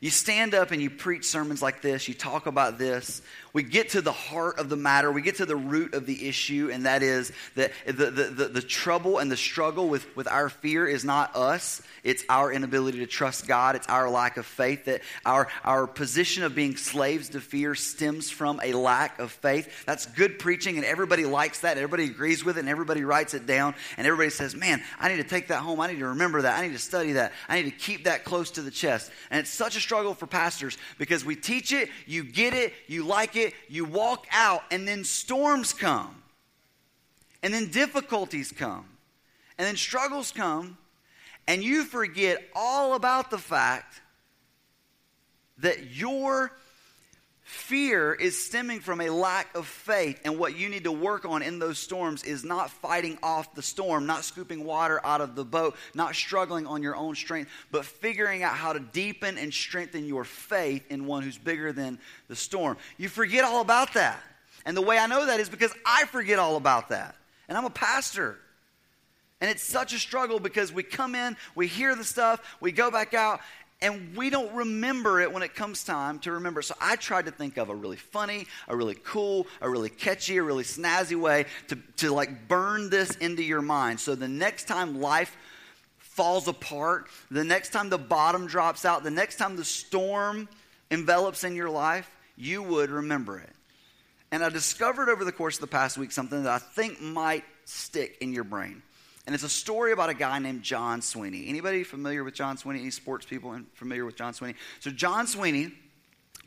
[0.00, 3.22] you stand up and you preach sermons like this, you talk about this.
[3.56, 6.28] We get to the heart of the matter, we get to the root of the
[6.28, 10.28] issue, and that is that the, the, the, the, trouble and the struggle with, with
[10.28, 14.44] our fear is not us, it's our inability to trust God, it's our lack of
[14.44, 14.84] faith.
[14.84, 19.86] That our, our position of being slaves to fear stems from a lack of faith.
[19.86, 23.46] That's good preaching, and everybody likes that, everybody agrees with it, and everybody writes it
[23.46, 26.42] down, and everybody says, Man, I need to take that home, I need to remember
[26.42, 29.10] that, I need to study that, I need to keep that close to the chest.
[29.30, 33.02] And it's such a struggle for pastors because we teach it, you get it, you
[33.02, 36.22] like it, you walk out, and then storms come.
[37.42, 38.86] And then difficulties come.
[39.58, 40.78] And then struggles come.
[41.48, 44.00] And you forget all about the fact
[45.58, 46.52] that your
[47.46, 51.42] Fear is stemming from a lack of faith, and what you need to work on
[51.42, 55.44] in those storms is not fighting off the storm, not scooping water out of the
[55.44, 60.06] boat, not struggling on your own strength, but figuring out how to deepen and strengthen
[60.06, 62.76] your faith in one who's bigger than the storm.
[62.98, 64.20] You forget all about that.
[64.64, 67.14] And the way I know that is because I forget all about that.
[67.48, 68.38] And I'm a pastor.
[69.40, 72.90] And it's such a struggle because we come in, we hear the stuff, we go
[72.90, 73.40] back out,
[73.82, 76.62] and we don't remember it when it comes time to remember.
[76.62, 80.38] So I tried to think of a really funny, a really cool, a really catchy,
[80.38, 84.00] a really snazzy way to, to like burn this into your mind.
[84.00, 85.36] So the next time life
[85.98, 90.48] falls apart, the next time the bottom drops out, the next time the storm
[90.90, 93.50] envelops in your life, you would remember it.
[94.32, 97.44] And I discovered over the course of the past week something that I think might
[97.66, 98.82] stick in your brain.
[99.26, 101.48] And it's a story about a guy named John Sweeney.
[101.48, 102.80] Anybody familiar with John Sweeney?
[102.80, 104.54] Any sports people familiar with John Sweeney?
[104.78, 105.72] So John Sweeney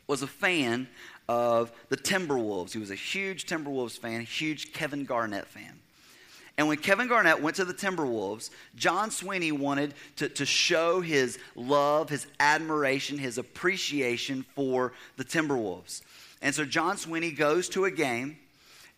[0.06, 0.88] was a fan
[1.28, 2.72] of the Timberwolves.
[2.72, 5.78] He was a huge Timberwolves fan, huge Kevin Garnett fan.
[6.56, 11.38] And when Kevin Garnett went to the Timberwolves, John Sweeney wanted to, to show his
[11.54, 16.02] love, his admiration, his appreciation for the Timberwolves.
[16.42, 18.36] And so John Sweeney goes to a game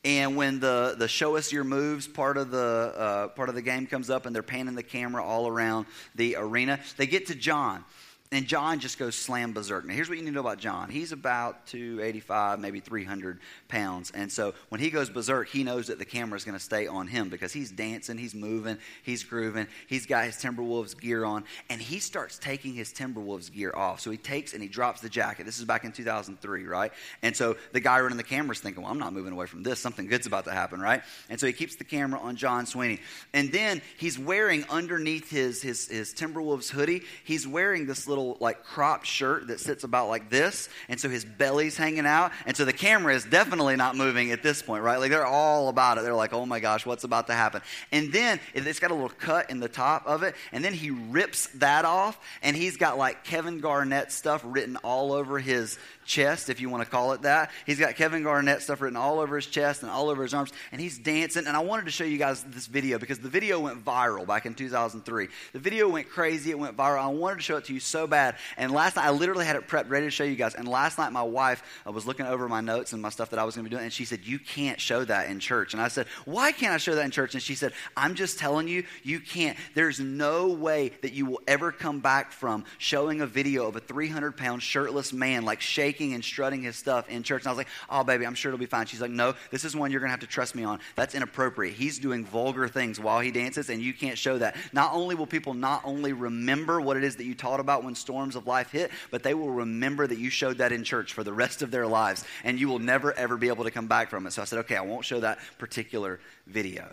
[0.05, 2.59] and when the, the show us your moves part of the
[2.97, 6.37] uh, part of the game comes up and they're panning the camera all around the
[6.37, 7.85] arena, they get to John.
[8.33, 9.85] And John just goes slam berserk.
[9.85, 10.89] Now, here's what you need to know about John.
[10.89, 14.11] He's about 285, maybe 300 pounds.
[14.11, 16.87] And so when he goes berserk, he knows that the camera is going to stay
[16.87, 21.45] on him because he's dancing, he's moving, he's grooving, he's got his Timberwolves gear on,
[21.69, 24.01] and he starts taking his Timberwolves gear off.
[24.01, 25.45] So he takes and he drops the jacket.
[25.45, 26.93] This is back in 2003, right?
[27.21, 29.63] And so the guy running the camera is thinking, well, I'm not moving away from
[29.63, 29.79] this.
[29.79, 31.03] Something good's about to happen, right?
[31.29, 33.01] And so he keeps the camera on John Sweeney.
[33.35, 38.39] And then he's wearing underneath his, his, his Timberwolves hoodie, he's wearing this little little
[38.41, 42.57] like cropped shirt that sits about like this, and so his belly's hanging out, and
[42.57, 44.99] so the camera is definitely not moving at this point, right?
[44.99, 46.05] Like they're all about it.
[46.05, 47.63] They're like, oh my gosh, what's about to happen?
[47.91, 50.91] And then it's got a little cut in the top of it, and then he
[50.91, 56.51] rips that off, and he's got like Kevin Garnett stuff written all over his chest,
[56.51, 57.51] if you want to call it that.
[57.67, 60.53] He's got Kevin Garnett stuff written all over his chest and all over his arms,
[60.71, 61.47] and he's dancing.
[61.47, 64.47] And I wanted to show you guys this video because the video went viral back
[64.47, 65.29] in 2003.
[65.53, 67.03] The video went crazy, it went viral.
[67.03, 68.37] I wanted to show it to you so bad.
[68.57, 70.55] And last night, I literally had it prepped, ready to show you guys.
[70.55, 73.39] And last night, my wife I was looking over my notes and my stuff that
[73.39, 75.73] I was going to be doing, and she said, You can't show that in church.
[75.73, 77.35] And I said, Why can't I show that in church?
[77.35, 79.57] And she said, I'm just telling you, you can't.
[79.75, 83.81] There's no way that you will ever come back from showing a video of a
[83.81, 87.43] 300 pound shirtless man like shaking and strutting his stuff in church.
[87.43, 88.87] And I was like, oh, baby, I'm sure it'll be fine.
[88.87, 90.81] She's like, no, this is one you're going to have to trust me on.
[90.95, 91.75] That's inappropriate.
[91.75, 94.57] He's doing vulgar things while he dances, and you can't show that.
[94.73, 97.95] Not only will people not only remember what it is that you taught about when
[98.03, 101.25] storms of life hit, but they will remember that you showed that in church for
[101.25, 104.11] the rest of their lives, and you will never, ever be able to come back
[104.11, 104.33] from it.
[104.33, 106.87] So I said, okay, I won't show that particular video.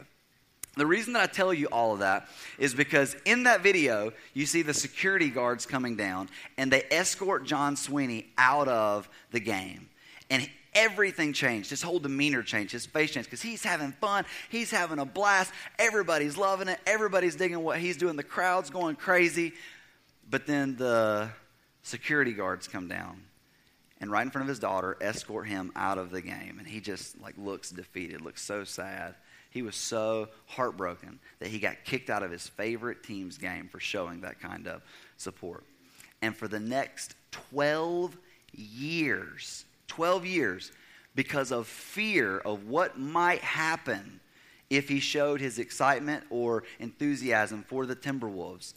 [0.78, 4.46] The reason that I tell you all of that is because in that video, you
[4.46, 9.90] see the security guards coming down and they escort John Sweeney out of the game.
[10.30, 11.70] And everything changed.
[11.70, 12.72] His whole demeanor changed.
[12.72, 14.26] His face changed because he's having fun.
[14.50, 15.52] He's having a blast.
[15.78, 16.80] Everybody's loving it.
[16.86, 18.16] Everybody's digging what he's doing.
[18.16, 19.54] The crowd's going crazy.
[20.30, 21.30] But then the
[21.82, 23.24] security guards come down
[24.02, 26.58] and right in front of his daughter escort him out of the game.
[26.60, 29.16] And he just like looks defeated, looks so sad.
[29.50, 33.80] He was so heartbroken that he got kicked out of his favorite team's game for
[33.80, 34.84] showing that kind of
[35.18, 35.64] support.
[36.22, 38.16] And for the next 12
[38.54, 40.72] years, 12 years,
[41.16, 44.20] because of fear of what might happen
[44.70, 48.76] if he showed his excitement or enthusiasm for the Timberwolves,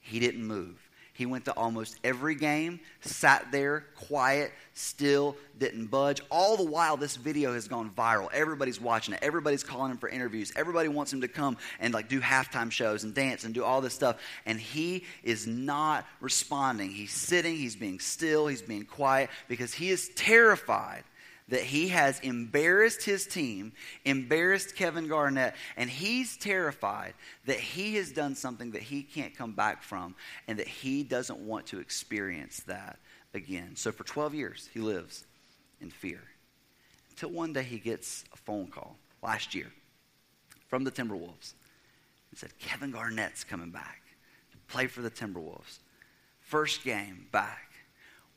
[0.00, 0.81] he didn't move.
[1.14, 6.22] He went to almost every game, sat there, quiet, still, didn't budge.
[6.30, 8.32] All the while, this video has gone viral.
[8.32, 9.20] Everybody's watching it.
[9.22, 10.52] Everybody's calling him for interviews.
[10.56, 13.82] Everybody wants him to come and like do halftime shows and dance and do all
[13.82, 14.20] this stuff.
[14.46, 16.90] And he is not responding.
[16.90, 21.04] He's sitting, he's being still, he's being quiet because he is terrified
[21.52, 23.74] that he has embarrassed his team,
[24.06, 27.12] embarrassed Kevin Garnett, and he's terrified
[27.44, 30.14] that he has done something that he can't come back from
[30.48, 32.98] and that he doesn't want to experience that
[33.34, 33.76] again.
[33.76, 35.26] So for 12 years, he lives
[35.82, 36.22] in fear.
[37.10, 39.70] Until one day he gets a phone call last year
[40.68, 41.52] from the Timberwolves
[42.30, 44.00] and said, Kevin Garnett's coming back
[44.52, 45.80] to play for the Timberwolves.
[46.40, 47.72] First game back.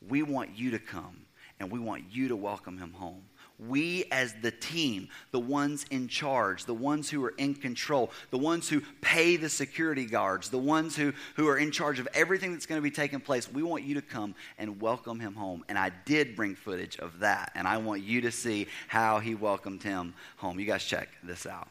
[0.05, 1.21] We want you to come
[1.59, 3.23] and we want you to welcome him home.
[3.57, 8.37] We, as the team, the ones in charge, the ones who are in control, the
[8.37, 12.51] ones who pay the security guards, the ones who, who are in charge of everything
[12.51, 15.63] that's going to be taking place, we want you to come and welcome him home.
[15.69, 19.35] And I did bring footage of that, and I want you to see how he
[19.35, 20.59] welcomed him home.
[20.59, 21.69] You guys check this out.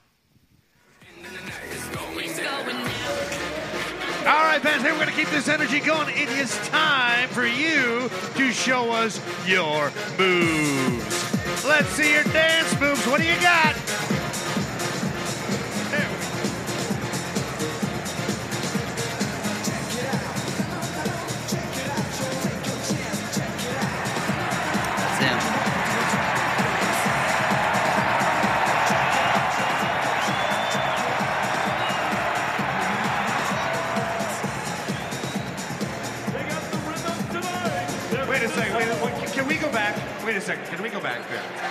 [4.26, 6.08] All right, fans, hey, we're going to keep this energy going.
[6.08, 11.62] It is time for you to show us your moves.
[11.62, 13.06] Let's see your dance moves.
[13.06, 13.83] What do you got?
[40.44, 40.66] Second.
[40.66, 41.63] Can we go back there?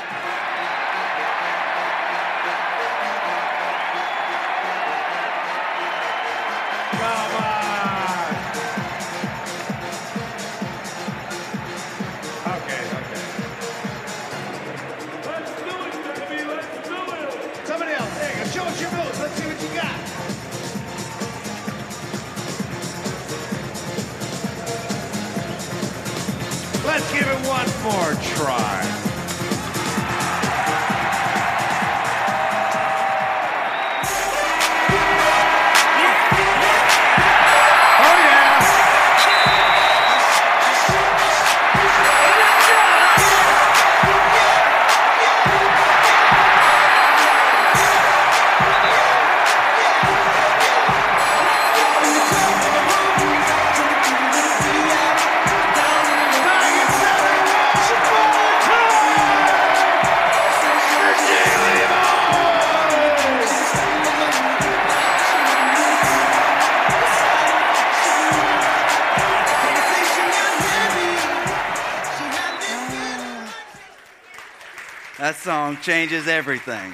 [75.34, 76.94] That song changes everything.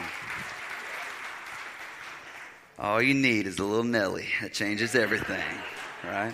[2.80, 4.30] All you need is a little Nelly.
[4.39, 5.43] That changes everything,
[6.06, 6.34] right?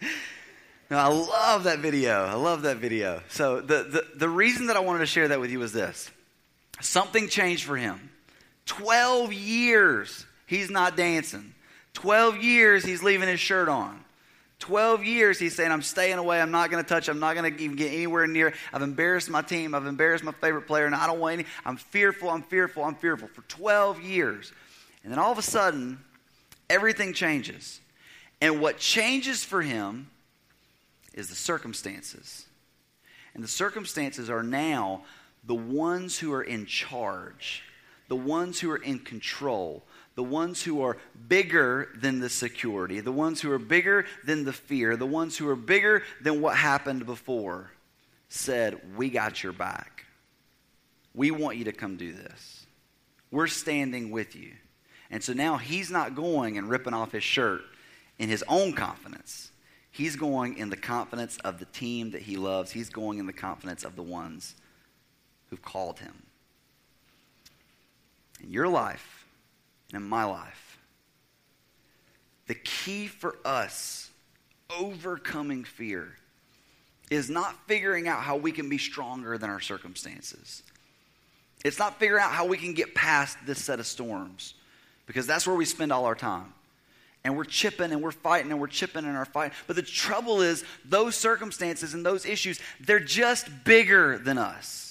[0.90, 2.26] no, I love that video.
[2.26, 3.22] I love that video.
[3.30, 6.10] So, the, the, the reason that I wanted to share that with you was this
[6.82, 8.10] something changed for him.
[8.66, 11.54] 12 years he's not dancing,
[11.94, 14.04] 12 years he's leaving his shirt on.
[14.60, 16.40] 12 years he's saying, I'm staying away.
[16.40, 17.08] I'm not going to touch.
[17.08, 18.54] I'm not going to even get anywhere near.
[18.72, 19.74] I've embarrassed my team.
[19.74, 21.46] I've embarrassed my favorite player, and I don't want any.
[21.64, 22.30] I'm fearful.
[22.30, 22.84] I'm fearful.
[22.84, 24.52] I'm fearful for 12 years.
[25.02, 25.98] And then all of a sudden,
[26.68, 27.80] everything changes.
[28.40, 30.10] And what changes for him
[31.14, 32.46] is the circumstances.
[33.34, 35.04] And the circumstances are now
[35.44, 37.62] the ones who are in charge,
[38.08, 39.84] the ones who are in control,
[40.20, 44.52] the ones who are bigger than the security, the ones who are bigger than the
[44.52, 47.70] fear, the ones who are bigger than what happened before,
[48.28, 50.04] said, We got your back.
[51.14, 52.66] We want you to come do this.
[53.30, 54.52] We're standing with you.
[55.10, 57.62] And so now he's not going and ripping off his shirt
[58.18, 59.52] in his own confidence.
[59.90, 62.72] He's going in the confidence of the team that he loves.
[62.72, 64.54] He's going in the confidence of the ones
[65.48, 66.24] who've called him.
[68.42, 69.19] In your life
[69.92, 70.78] and in my life,
[72.46, 74.10] the key for us
[74.78, 76.16] overcoming fear
[77.10, 80.62] is not figuring out how we can be stronger than our circumstances.
[81.64, 84.54] It's not figuring out how we can get past this set of storms
[85.06, 86.54] because that's where we spend all our time.
[87.22, 89.52] And we're chipping and we're fighting and we're chipping and our fight.
[89.66, 94.89] But the trouble is, those circumstances and those issues, they're just bigger than us.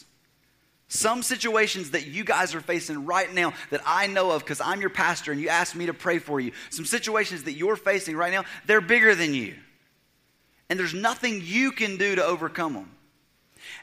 [0.91, 4.81] Some situations that you guys are facing right now that I know of because I'm
[4.81, 8.17] your pastor and you asked me to pray for you, some situations that you're facing
[8.17, 9.53] right now, they're bigger than you.
[10.67, 12.91] And there's nothing you can do to overcome them.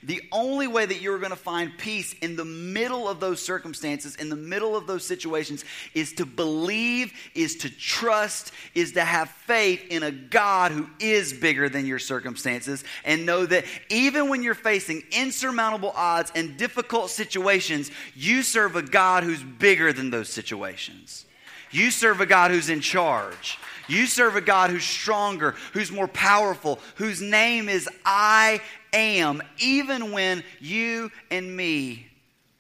[0.06, 4.14] The only way that you're going to find peace in the middle of those circumstances,
[4.14, 5.64] in the middle of those situations,
[5.94, 11.32] is to believe, is to trust, is to have faith in a God who is
[11.32, 17.10] bigger than your circumstances, and know that even when you're facing insurmountable odds and difficult
[17.10, 21.26] situations, you serve a God who's bigger than those situations.
[21.72, 23.58] You serve a God who's in charge.
[23.88, 28.60] You serve a God who's stronger, who's more powerful, whose name is I
[28.96, 32.06] am, even when you and me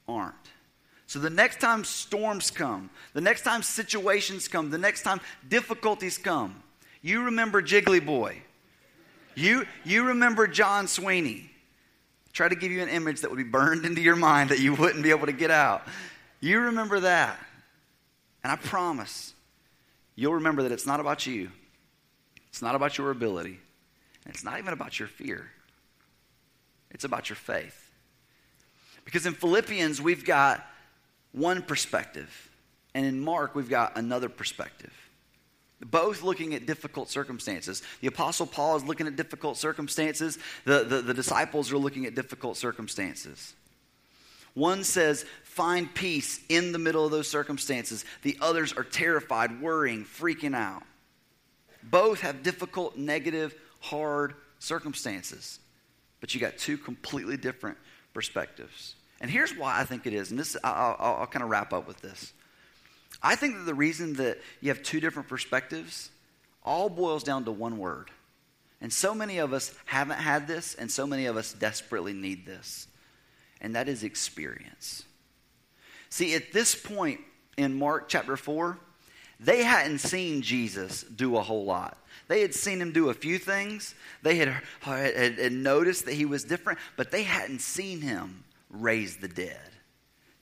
[0.08, 0.34] aren't.
[1.06, 6.18] So the next time storms come, the next time situations come, the next time difficulties
[6.18, 6.62] come,
[7.00, 8.42] you remember Jiggly Boy.
[9.36, 11.50] You, you remember John Sweeney.
[12.32, 14.74] Try to give you an image that would be burned into your mind that you
[14.74, 15.82] wouldn't be able to get out.
[16.40, 17.38] You remember that.
[18.42, 19.34] And I promise
[20.16, 21.50] you'll remember that it's not about you,
[22.48, 23.58] it's not about your ability,
[24.24, 25.50] and it's not even about your fear.
[26.96, 27.90] It's about your faith.
[29.04, 30.66] Because in Philippians, we've got
[31.32, 32.50] one perspective,
[32.94, 34.94] and in Mark, we've got another perspective.
[35.78, 37.82] Both looking at difficult circumstances.
[38.00, 42.14] The Apostle Paul is looking at difficult circumstances, the, the, the disciples are looking at
[42.14, 43.52] difficult circumstances.
[44.54, 48.06] One says, find peace in the middle of those circumstances.
[48.22, 50.82] The others are terrified, worrying, freaking out.
[51.82, 55.58] Both have difficult, negative, hard circumstances.
[56.20, 57.78] But you got two completely different
[58.14, 58.94] perspectives.
[59.20, 61.72] And here's why I think it is, and this I'll, I'll, I'll kind of wrap
[61.72, 62.32] up with this.
[63.22, 66.10] I think that the reason that you have two different perspectives
[66.62, 68.10] all boils down to one word.
[68.80, 72.44] And so many of us haven't had this, and so many of us desperately need
[72.44, 72.88] this
[73.60, 75.04] and that is experience.
[76.08, 77.20] See, at this point
[77.56, 78.78] in Mark chapter 4,
[79.38, 81.98] they hadn't seen Jesus do a whole lot.
[82.28, 83.94] They had seen him do a few things.
[84.22, 84.48] They had,
[84.80, 89.60] had, had, noticed that he was different, but they hadn't seen him raise the dead.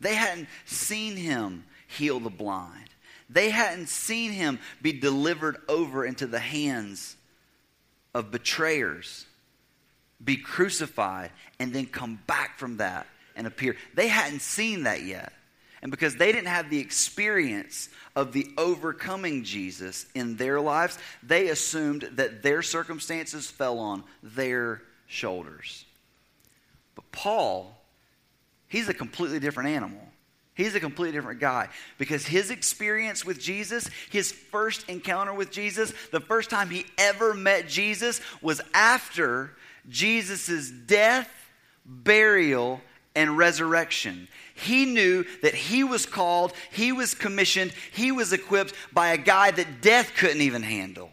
[0.00, 2.90] They hadn't seen him heal the blind.
[3.28, 7.16] They hadn't seen him be delivered over into the hands
[8.14, 9.26] of betrayers
[10.22, 13.76] be crucified, and then come back from that and appear.
[13.94, 15.32] They hadn't seen that yet.
[15.84, 21.48] And because they didn't have the experience of the overcoming Jesus in their lives, they
[21.48, 25.84] assumed that their circumstances fell on their shoulders.
[26.94, 27.78] But Paul,
[28.66, 30.00] he's a completely different animal.
[30.54, 31.68] He's a completely different guy
[31.98, 37.34] because his experience with Jesus, his first encounter with Jesus, the first time he ever
[37.34, 39.50] met Jesus was after
[39.90, 41.28] Jesus' death,
[41.84, 42.80] burial,
[43.14, 44.28] and resurrection.
[44.54, 49.50] He knew that he was called, he was commissioned, he was equipped by a guy
[49.50, 51.10] that death couldn't even handle.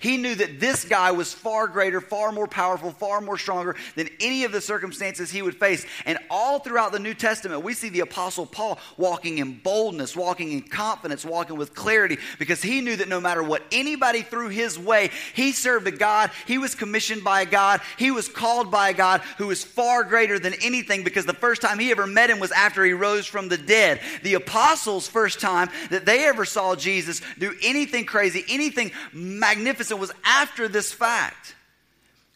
[0.00, 4.08] He knew that this guy was far greater, far more powerful, far more stronger than
[4.20, 5.84] any of the circumstances he would face.
[6.06, 10.52] And all throughout the New Testament, we see the Apostle Paul walking in boldness, walking
[10.52, 14.78] in confidence, walking with clarity, because he knew that no matter what anybody threw his
[14.78, 16.30] way, he served a God.
[16.46, 17.80] He was commissioned by a God.
[17.96, 21.60] He was called by a God who is far greater than anything, because the first
[21.60, 24.00] time he ever met him was after he rose from the dead.
[24.22, 30.12] The apostles' first time that they ever saw Jesus do anything crazy, anything magnificent was
[30.24, 31.54] after this fact.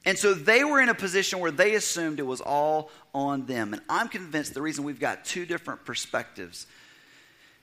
[0.05, 3.72] And so they were in a position where they assumed it was all on them.
[3.72, 6.66] And I'm convinced the reason we've got two different perspectives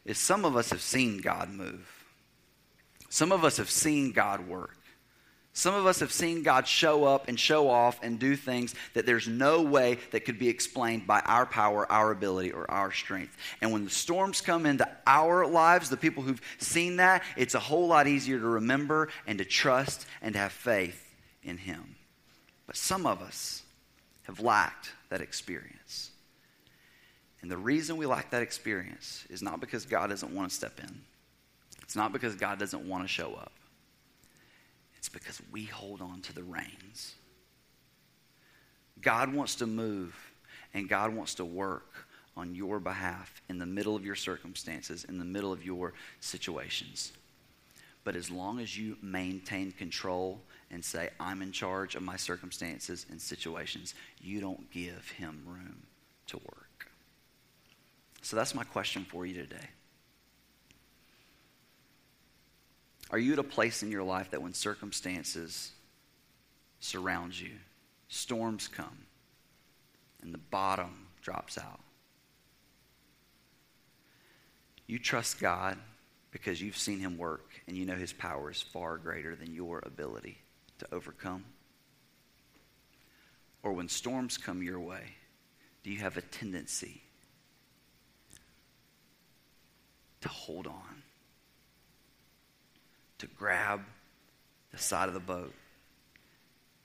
[0.05, 1.87] is some of us have seen God move.
[3.09, 4.77] Some of us have seen God work.
[5.59, 9.05] Some of us have seen God show up and show off and do things that
[9.05, 13.35] there's no way that could be explained by our power, our ability, or our strength.
[13.59, 17.59] And when the storms come into our lives, the people who've seen that, it's a
[17.59, 21.97] whole lot easier to remember and to trust and to have faith in Him.
[22.65, 23.61] But some of us
[24.27, 26.11] have lacked that experience.
[27.41, 30.79] And the reason we lack that experience is not because God doesn't want to step
[30.79, 31.01] in,
[31.83, 33.51] it's not because God doesn't want to show up.
[34.99, 37.15] It's because we hold on to the reins.
[39.01, 40.13] God wants to move
[40.73, 45.17] and God wants to work on your behalf in the middle of your circumstances, in
[45.17, 47.13] the middle of your situations.
[48.03, 53.05] But as long as you maintain control and say, I'm in charge of my circumstances
[53.09, 55.83] and situations, you don't give him room
[56.27, 56.91] to work.
[58.21, 59.69] So that's my question for you today.
[63.11, 65.71] Are you at a place in your life that when circumstances
[66.79, 67.51] surround you,
[68.07, 69.05] storms come,
[70.21, 71.79] and the bottom drops out?
[74.85, 75.77] You trust God
[76.31, 79.81] because you've seen Him work and you know His power is far greater than your
[79.85, 80.37] ability
[80.79, 81.45] to overcome?
[83.63, 85.15] Or when storms come your way,
[85.83, 87.01] do you have a tendency
[90.21, 91.03] to hold on?
[93.19, 93.81] To grab
[94.71, 95.53] the side of the boat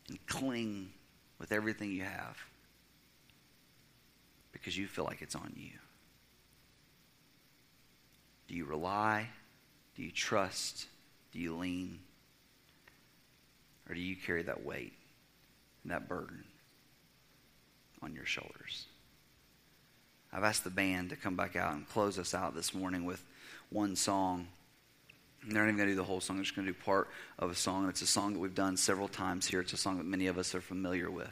[0.09, 0.91] and cling
[1.39, 2.37] with everything you have
[4.53, 5.79] because you feel like it's on you?
[8.49, 9.29] Do you rely?
[9.97, 10.87] Do you trust?
[11.33, 11.99] Do you lean?
[13.89, 14.93] Or do you carry that weight
[15.83, 16.45] and that burden
[18.03, 18.87] on your shoulders?
[20.33, 23.23] I've asked the band to come back out and close us out this morning with
[23.71, 24.49] one song.
[25.47, 26.37] They're not even going to do the whole song.
[26.37, 27.89] They're just going to do part of a song.
[27.89, 29.61] It's a song that we've done several times here.
[29.61, 31.31] It's a song that many of us are familiar with.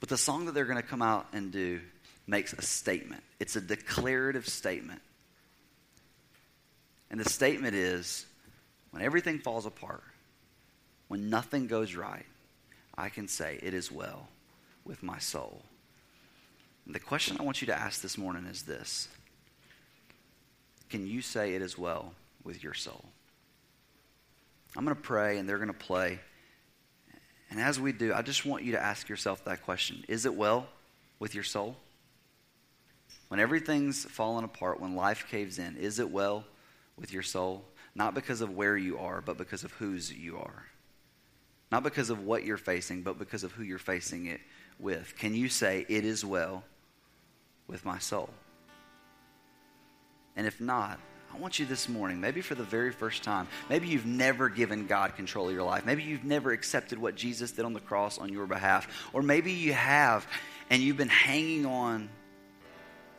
[0.00, 1.80] But the song that they're going to come out and do
[2.26, 3.22] makes a statement.
[3.38, 5.00] It's a declarative statement.
[7.10, 8.26] And the statement is
[8.90, 10.02] when everything falls apart,
[11.08, 12.26] when nothing goes right,
[12.96, 14.28] I can say, It is well
[14.84, 15.62] with my soul.
[16.86, 19.08] And the question I want you to ask this morning is this
[20.90, 22.14] Can you say it is well
[22.44, 23.04] with your soul.
[24.76, 26.20] I'm going to pray and they're going to play.
[27.50, 30.34] And as we do, I just want you to ask yourself that question Is it
[30.34, 30.66] well
[31.18, 31.76] with your soul?
[33.28, 36.44] When everything's fallen apart, when life caves in, is it well
[36.96, 37.64] with your soul?
[37.94, 40.66] Not because of where you are, but because of whose you are.
[41.72, 44.40] Not because of what you're facing, but because of who you're facing it
[44.78, 45.14] with.
[45.16, 46.64] Can you say, It is well
[47.66, 48.30] with my soul?
[50.36, 50.98] And if not,
[51.34, 54.86] I want you this morning, maybe for the very first time, maybe you've never given
[54.86, 55.84] God control of your life.
[55.84, 58.86] Maybe you've never accepted what Jesus did on the cross on your behalf.
[59.12, 60.26] Or maybe you have
[60.70, 62.08] and you've been hanging on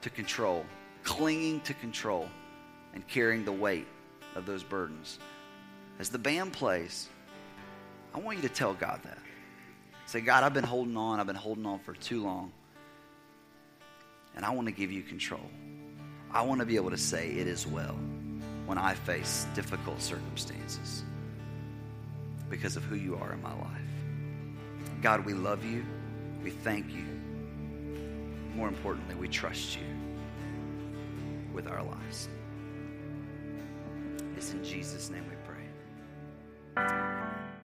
[0.02, 0.66] to control,
[1.04, 2.30] clinging to control,
[2.94, 3.88] and carrying the weight
[4.36, 5.20] of those burdens.
[6.00, 7.10] As the band plays,
[8.14, 9.20] I want you to tell God that.
[10.06, 11.20] Say, God, I've been holding on.
[11.20, 12.54] I've been holding on for too long.
[14.38, 15.50] And I want to give you control.
[16.36, 17.98] I want to be able to say it is well
[18.66, 21.06] when I face difficult circumstances
[22.50, 23.70] because of who you are in my life.
[25.02, 25.86] God, we love you.
[26.44, 27.06] We thank you.
[28.54, 29.86] More importantly, we trust you
[31.54, 32.28] with our lives.
[34.36, 35.38] It's in Jesus' name we
[36.76, 37.45] pray.